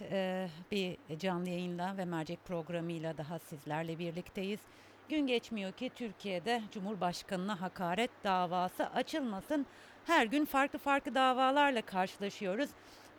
[0.00, 4.60] eee, bir canlı yayınla ve mercek programıyla daha sizlerle birlikteyiz.
[5.08, 9.66] Gün geçmiyor ki Türkiye'de Cumhurbaşkanına hakaret davası açılmasın.
[10.06, 12.70] Her gün farklı farklı davalarla karşılaşıyoruz.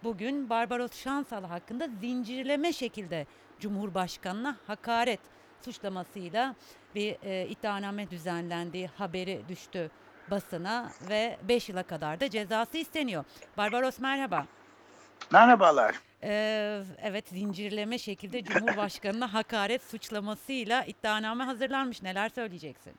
[0.04, 3.26] Bugün Barbaros Şansal hakkında zincirleme şekilde
[3.60, 5.20] Cumhurbaşkanına hakaret
[5.66, 6.56] suçlamasıyla
[6.96, 9.92] bir e, iddianame düzenlendiği haberi düştü
[10.32, 13.24] basına ve 5 yıla kadar da cezası isteniyor.
[13.58, 14.46] Barbaros merhaba.
[15.32, 16.11] Merhabalar.
[16.24, 22.02] Ee, evet zincirleme şekilde Cumhurbaşkanına hakaret suçlamasıyla iddianame hazırlanmış.
[22.02, 22.94] Neler söyleyeceksin?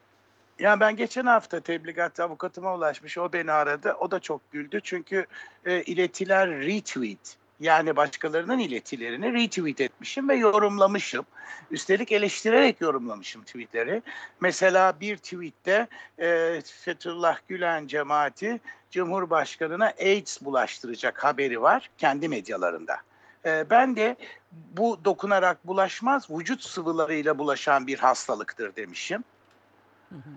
[0.59, 3.19] Ya ben geçen hafta tebligat avukatıma ulaşmış.
[3.19, 3.97] O beni aradı.
[4.00, 4.80] O da çok güldü.
[4.83, 5.27] Çünkü
[5.64, 7.37] e, iletiler retweet.
[7.61, 11.25] Yani başkalarının iletilerini retweet etmişim ve yorumlamışım.
[11.70, 14.02] Üstelik eleştirerek yorumlamışım tweetleri.
[14.41, 15.86] Mesela bir tweette
[16.19, 22.97] e, Fethullah Gülen cemaati Cumhurbaşkanına AIDS bulaştıracak haberi var kendi medyalarında.
[23.46, 24.16] E, ben de
[24.52, 29.25] bu dokunarak bulaşmaz, vücut sıvılarıyla bulaşan bir hastalıktır demişim.
[30.08, 30.30] Hı hı.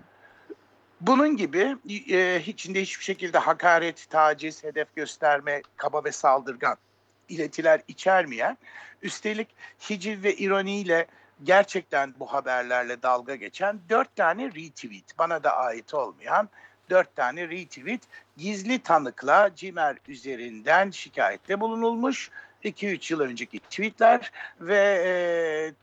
[1.00, 1.76] Bunun gibi
[2.10, 6.76] e, içinde hiçbir şekilde hakaret, taciz, hedef gösterme, kaba ve saldırgan
[7.28, 8.58] iletiler içermeyen,
[9.02, 9.48] üstelik
[9.90, 11.06] hiciv ve ironiyle
[11.44, 16.48] gerçekten bu haberlerle dalga geçen dört tane retweet, bana da ait olmayan
[16.90, 18.02] dört tane retweet
[18.36, 22.30] gizli tanıkla CİMER üzerinden şikayette bulunulmuş.
[22.64, 25.12] 2-3 yıl önceki tweetler ve e,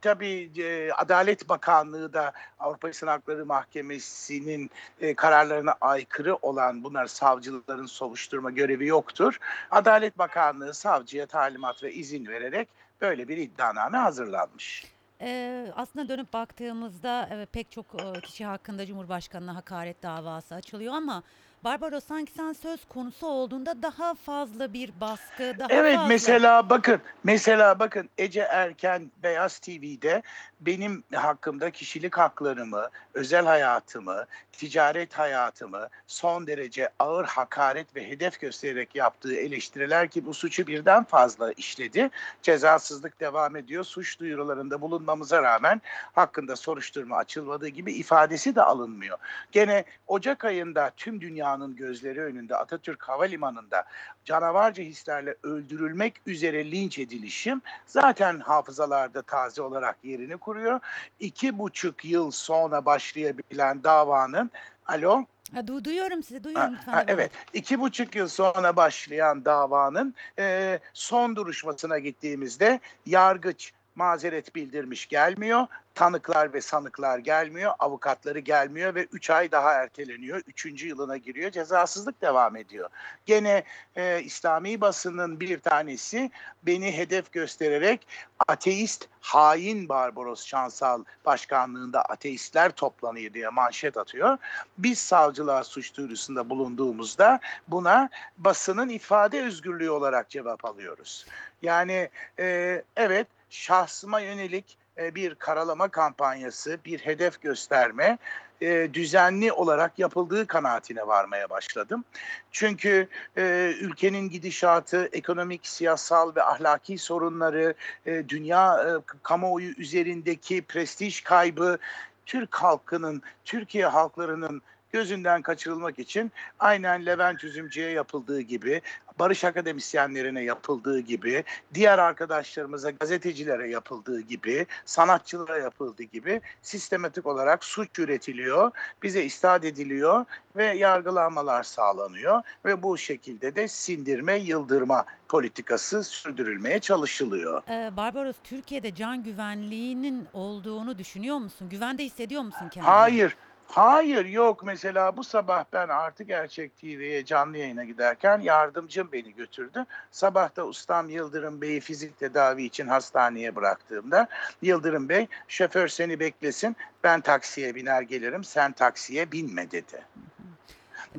[0.02, 7.86] tabii e, Adalet Bakanlığı da Avrupa İnsan Hakları Mahkemesi'nin e, kararlarına aykırı olan bunlar savcıların
[7.86, 9.38] soruşturma görevi yoktur.
[9.72, 12.70] Adalet Bakanlığı savcıya talimat ve izin vererek
[13.02, 14.94] böyle bir iddianame hazırlanmış.
[15.22, 21.24] Ee, aslında dönüp baktığımızda evet, pek çok e, kişi hakkında Cumhurbaşkanına hakaret davası açılıyor ama
[21.64, 26.08] Barbaros sanki sen söz konusu olduğunda daha fazla bir baskı, daha Evet fazla...
[26.08, 30.22] mesela bakın mesela bakın Ece Erken Beyaz TV'de
[30.62, 38.96] benim hakkımda kişilik haklarımı, özel hayatımı, ticaret hayatımı son derece ağır hakaret ve hedef göstererek
[38.96, 42.10] yaptığı eleştiriler ki bu suçu birden fazla işledi.
[42.42, 43.84] Cezasızlık devam ediyor.
[43.84, 45.82] Suç duyurularında bulunmamıza rağmen
[46.14, 49.18] hakkında soruşturma açılmadığı gibi ifadesi de alınmıyor.
[49.52, 51.22] Gene Ocak ayında tüm
[51.54, 53.84] dünyanın gözleri önünde Atatürk Havalimanı'nda
[54.26, 60.80] canavarca hislerle öldürülmek üzere linç edilişim zaten hafızalarda taze olarak yerini kuruyor.
[61.20, 64.52] İki buçuk yıl sonra başlayabilen davanın
[64.86, 67.06] alo Ha, du- duyuyorum sizi, Ha, duyuyorum lütfen ha, et.
[67.10, 75.68] evet, iki buçuk yıl sonra başlayan davanın e, son duruşmasına gittiğimizde yargıç mazeret bildirmiş gelmiyor,
[75.96, 82.22] tanıklar ve sanıklar gelmiyor, avukatları gelmiyor ve üç ay daha erteleniyor, üçüncü yılına giriyor, cezasızlık
[82.22, 82.90] devam ediyor.
[83.26, 83.64] Gene
[83.96, 86.32] e, İslami basının bir tanesi
[86.64, 88.08] beni hedef göstererek
[88.48, 94.38] ateist hain Barbaros Şansal başkanlığında ateistler toplanıyor diye manşet atıyor.
[94.78, 101.26] Biz savcılığa suç duyurusunda bulunduğumuzda buna basının ifade özgürlüğü olarak cevap alıyoruz.
[101.62, 102.10] Yani
[102.40, 108.18] e, evet şahsıma yönelik e, bir karalama kampanyası, bir hedef gösterme
[108.62, 112.04] e, düzenli olarak yapıldığı kanaatine varmaya başladım.
[112.52, 117.74] Çünkü e, ülkenin gidişatı, ekonomik, siyasal ve ahlaki sorunları,
[118.06, 118.86] dünya
[119.24, 121.78] kamuoyu üzerindeki prestij kaybı,
[122.26, 124.62] Türk halkının, Türkiye halklarının
[124.98, 128.82] gözünden kaçırılmak için aynen Levent Üzümcü'ye yapıldığı gibi,
[129.20, 131.44] barış akademisyenlerine yapıldığı gibi,
[131.74, 138.72] diğer arkadaşlarımıza, gazetecilere yapıldığı gibi, sanatçılara yapıldığı gibi sistematik olarak suç üretiliyor,
[139.04, 147.62] bize istat ediliyor ve yargılanmalar sağlanıyor ve bu şekilde de sindirme, yıldırma politikası sürdürülmeye çalışılıyor.
[147.70, 151.70] Ee, Barbaros, Türkiye'de can güvenliğinin olduğunu düşünüyor musun?
[151.70, 152.92] Güvende hissediyor musun kendini?
[152.92, 153.38] Hayır.
[153.68, 159.86] Hayır yok mesela bu sabah ben Artı Gerçek TV'ye canlı yayına giderken yardımcım beni götürdü.
[160.12, 164.28] Sabah da ustam Yıldırım Bey'i fizik tedavi için hastaneye bıraktığımda
[164.62, 170.04] Yıldırım Bey şoför seni beklesin ben taksiye biner gelirim sen taksiye binme dedi.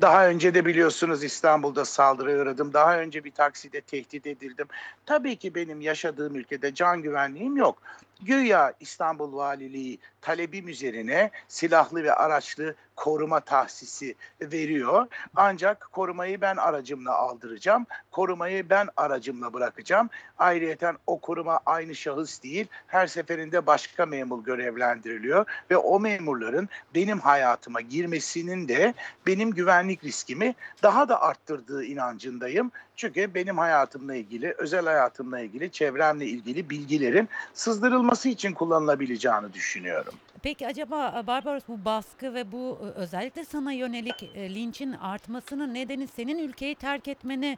[0.01, 2.73] Daha önce de biliyorsunuz İstanbul'da saldırıya uğradım.
[2.73, 4.67] Daha önce bir takside tehdit edildim.
[5.05, 7.77] Tabii ki benim yaşadığım ülkede can güvenliğim yok.
[8.21, 15.07] Güya İstanbul Valiliği talebim üzerine silahlı ve araçlı koruma tahsisi veriyor.
[15.35, 17.85] Ancak korumayı ben aracımla aldıracağım.
[18.11, 20.09] Korumayı ben aracımla bırakacağım.
[20.37, 22.67] Ayrıyeten o koruma aynı şahıs değil.
[22.87, 28.93] Her seferinde başka memur görevlendiriliyor ve o memurların benim hayatıma girmesinin de
[29.27, 32.71] benim güvenlik riskimi daha da arttırdığı inancındayım.
[32.95, 40.13] Çünkü benim hayatımla ilgili, özel hayatımla ilgili, çevremle ilgili bilgilerin sızdırılması için kullanılabileceğini düşünüyorum.
[40.45, 45.73] Peki acaba e, Barbaros bu baskı ve bu e, özellikle sana yönelik e, linçin artmasının
[45.73, 47.57] nedeni senin ülkeyi terk etmeni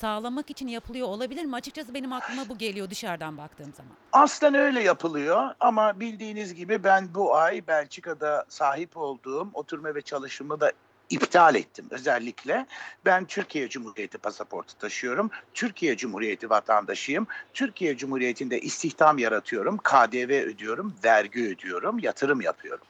[0.00, 1.56] sağlamak için yapılıyor olabilir mi?
[1.56, 3.92] Açıkçası benim aklıma bu geliyor dışarıdan baktığım zaman.
[4.12, 10.60] Aslen öyle yapılıyor ama bildiğiniz gibi ben bu ay Belçika'da sahip olduğum oturma ve çalışımı
[10.60, 10.72] da
[11.10, 12.66] iptal ettim özellikle.
[13.04, 15.30] Ben Türkiye Cumhuriyeti pasaportu taşıyorum.
[15.54, 17.26] Türkiye Cumhuriyeti vatandaşıyım.
[17.54, 22.86] Türkiye Cumhuriyeti'nde istihdam yaratıyorum, KDV ödüyorum, vergi ödüyorum, yatırım yapıyorum.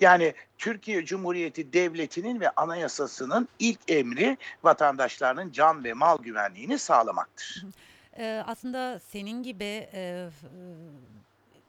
[0.00, 7.64] Yani Türkiye Cumhuriyeti Devleti'nin ve anayasasının ilk emri vatandaşlarının can ve mal güvenliğini sağlamaktır.
[8.18, 10.28] E, aslında senin gibi e,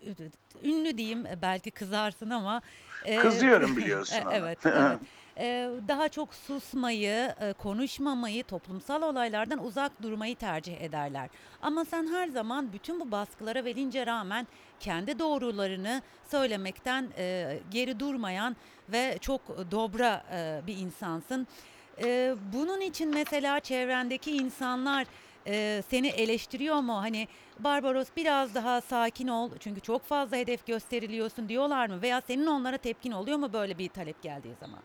[0.05, 0.09] e,
[0.63, 2.61] ünlü diyeyim e, belki kızarsın ama
[3.05, 4.17] e, Kızıyorum biliyorsun.
[4.31, 4.97] Evet, evet.
[5.37, 11.29] E, daha çok susmayı, e, konuşmamayı, toplumsal olaylardan uzak durmayı tercih ederler.
[11.61, 14.47] Ama sen her zaman bütün bu baskılara ve lince rağmen
[14.79, 16.01] kendi doğrularını
[16.31, 18.55] söylemekten e, geri durmayan
[18.89, 21.47] ve çok dobra e, bir insansın.
[22.53, 25.07] Bunun için mesela çevrendeki insanlar
[25.89, 27.01] seni eleştiriyor mu?
[27.01, 27.27] Hani
[27.63, 32.01] Barbaros biraz daha sakin ol çünkü çok fazla hedef gösteriliyorsun diyorlar mı?
[32.01, 34.79] Veya senin onlara tepkin oluyor mu böyle bir talep geldiği zaman?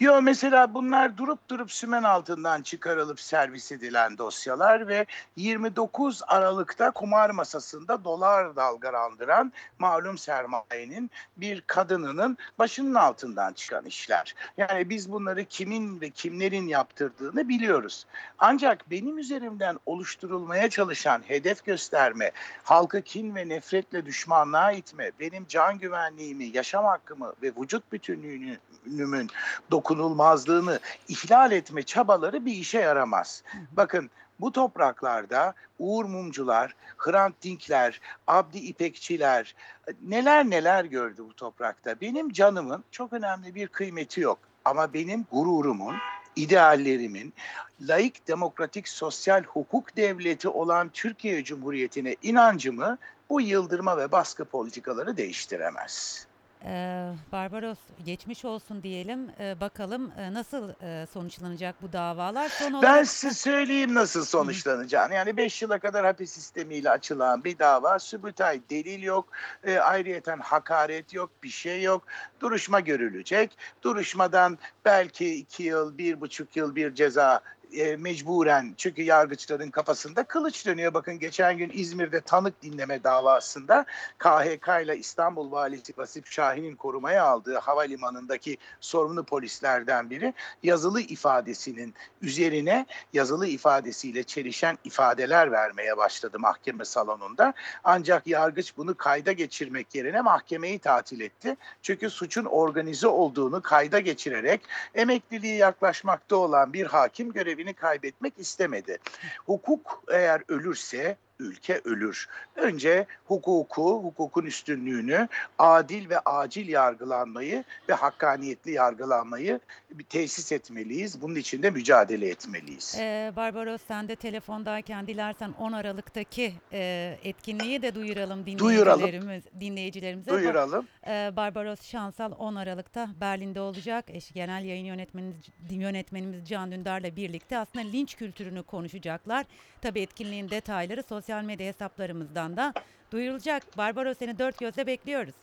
[0.00, 5.06] Yo mesela bunlar durup durup sümen altından çıkarılıp servis edilen dosyalar ve
[5.36, 14.34] 29 Aralık'ta kumar masasında dolar dalgalandıran malum sermayenin bir kadınının başının altından çıkan işler.
[14.56, 18.06] Yani biz bunları kimin ve kimlerin yaptırdığını biliyoruz.
[18.38, 22.13] Ancak benim üzerimden oluşturulmaya çalışan hedef gösterme,
[22.62, 29.30] halkı kin ve nefretle düşmanlığa itme, benim can güvenliğimi, yaşam hakkımı ve vücut bütünlüğümün
[29.70, 33.42] dokunulmazlığını ihlal etme çabaları bir işe yaramaz.
[33.72, 39.54] Bakın bu topraklarda Uğur Mumcular, Hrant Dinkler, Abdi İpekçiler
[40.02, 42.00] neler neler gördü bu toprakta.
[42.00, 44.38] Benim canımın çok önemli bir kıymeti yok.
[44.64, 45.96] Ama benim gururumun,
[46.36, 47.32] ideallerimin,
[47.80, 52.98] laik, demokratik, sosyal hukuk devleti olan Türkiye Cumhuriyeti'ne inancımı
[53.30, 56.26] bu yıldırma ve baskı politikaları değiştiremez.
[56.66, 59.30] Ee, Barbaros geçmiş olsun diyelim.
[59.40, 62.48] Ee, bakalım e, nasıl e, sonuçlanacak bu davalar?
[62.48, 65.14] Son Ben olarak size söyleyeyim nasıl sonuçlanacağını.
[65.14, 67.98] Yani 5 yıla kadar hapis sistemiyle açılan bir dava.
[67.98, 69.28] Sübütay delil yok.
[69.64, 71.30] E, ayrıyeten hakaret yok.
[71.42, 72.06] Bir şey yok.
[72.40, 73.58] Duruşma görülecek.
[73.82, 77.40] Duruşmadan belki 2 yıl, bir buçuk yıl bir ceza
[77.76, 80.94] e, mecburen çünkü yargıçların kafasında kılıç dönüyor.
[80.94, 83.84] Bakın geçen gün İzmir'de tanık dinleme davasında
[84.18, 92.86] KHK ile İstanbul Valisi Vasip Şahin'in korumaya aldığı havalimanındaki sorumlu polislerden biri yazılı ifadesinin üzerine
[93.12, 97.52] yazılı ifadesiyle çelişen ifadeler vermeye başladı mahkeme salonunda.
[97.84, 101.56] Ancak yargıç bunu kayda geçirmek yerine mahkemeyi tatil etti.
[101.82, 104.60] Çünkü suçun organize olduğunu kayda geçirerek
[104.94, 108.98] emekliliği yaklaşmakta olan bir hakim görevini kaybetmek istemedi.
[109.46, 112.28] Hukuk eğer ölürse ülke ölür.
[112.56, 115.28] Önce hukuku, hukukun üstünlüğünü,
[115.58, 119.60] adil ve acil yargılanmayı ve hakkaniyetli yargılanmayı
[119.90, 121.22] bir tesis etmeliyiz.
[121.22, 122.96] Bunun için de mücadele etmeliyiz.
[122.98, 130.30] Ee, Barbaros sen de telefondayken dilersen 10 Aralık'taki e, etkinliği de duyuralım dinleyicilerimiz, dinleyicilerimize.
[130.30, 130.86] Duyuralım.
[131.06, 134.04] Ee, Barbaros Şansal 10 Aralık'ta Berlin'de olacak.
[134.08, 135.36] Eş, genel yayın yönetmenimiz,
[135.70, 139.46] yönetmenimiz Can Dündar'la birlikte aslında linç kültürünü konuşacaklar.
[139.82, 142.72] Tabii etkinliğin detayları sosyal medya hesaplarımızdan da
[143.10, 143.76] duyurulacak.
[143.76, 145.34] Barbaros seni dört gözle bekliyoruz.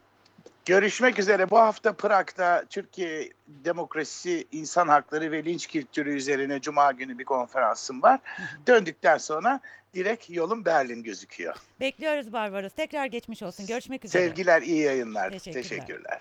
[0.65, 1.49] Görüşmek üzere.
[1.49, 8.01] Bu hafta Prag'da Türkiye demokrasisi, insan hakları ve linç kültürü üzerine Cuma günü bir konferansım
[8.01, 8.19] var.
[8.67, 9.59] Döndükten sonra
[9.93, 11.55] direkt yolum Berlin gözüküyor.
[11.79, 12.73] Bekliyoruz Barbaros.
[12.73, 13.67] Tekrar geçmiş olsun.
[13.67, 14.23] Görüşmek üzere.
[14.23, 15.29] Sevgiler, iyi yayınlar.
[15.29, 15.63] Teşekkürler.
[15.63, 16.19] Teşekkürler.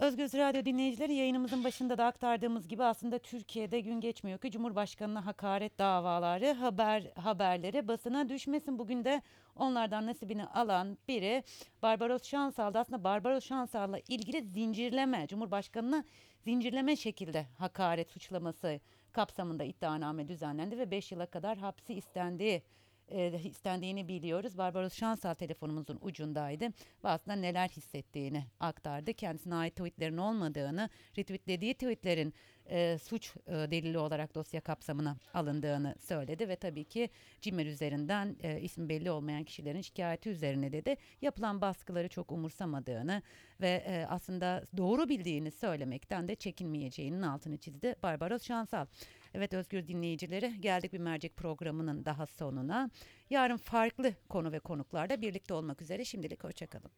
[0.00, 5.78] Özgöz Radyo dinleyicileri yayınımızın başında da aktardığımız gibi aslında Türkiye'de gün geçmiyor ki Cumhurbaşkanı'na hakaret
[5.78, 8.78] davaları, haber haberleri basına düşmesin.
[8.78, 9.22] Bugün de
[9.56, 11.44] onlardan nasibini alan biri
[11.82, 16.04] Barbaros Şansal'da aslında Barbaros Şansal'la ilgili zincirleme, Cumhurbaşkanı'na
[16.40, 18.80] zincirleme şekilde hakaret suçlaması
[19.12, 22.62] kapsamında iddianame düzenlendi ve 5 yıla kadar hapsi istendiği
[23.10, 24.58] e, istendiğini biliyoruz.
[24.58, 26.64] Barbaros Şansal telefonumuzun ucundaydı
[27.04, 29.14] ve aslında neler hissettiğini aktardı.
[29.14, 30.88] Kendisine ait tweetlerin olmadığını,
[31.18, 32.34] retweetlediği tweetlerin
[32.70, 38.60] e, suç e, delili olarak dosya kapsamına alındığını söyledi ve tabii ki Cimer üzerinden e,
[38.60, 43.22] ismi belli olmayan kişilerin şikayeti üzerine dedi yapılan baskıları çok umursamadığını
[43.60, 48.86] ve e, aslında doğru bildiğini söylemekten de çekinmeyeceğinin altını çizdi Barbaros Şansal.
[49.34, 52.90] Evet Özgür dinleyicileri geldik bir mercek programının daha sonuna.
[53.30, 56.90] Yarın farklı konu ve konuklarda birlikte olmak üzere şimdilik hoşçakalın.